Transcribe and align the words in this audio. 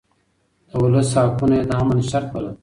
د 0.69 0.71
ولس 0.81 1.09
حقونه 1.19 1.55
يې 1.59 1.63
د 1.69 1.71
امن 1.81 1.99
شرط 2.09 2.27
بلل. 2.33 2.55